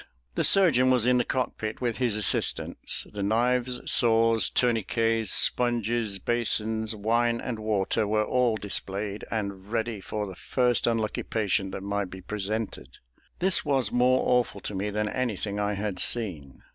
[0.33, 3.05] The surgeon was in the cockpit with his assistants.
[3.13, 10.25] The knives, saws, tourniquets, sponges, basins, wine and water, were all displayed and ready for
[10.25, 12.97] the first unlucky patient that might be presented.
[13.37, 16.63] This was more awful to me than anything I had seen.